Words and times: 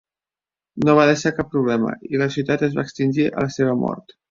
No 0.87 0.95
va 0.99 1.03
deixar 1.09 1.33
cap 1.41 1.51
problema, 1.51 1.93
i 2.15 2.23
la 2.23 2.31
societat 2.33 2.67
es 2.71 2.81
va 2.81 2.89
extingir 2.89 3.31
a 3.31 3.47
la 3.47 3.55
seva 3.61 3.79
mort. 3.87 4.19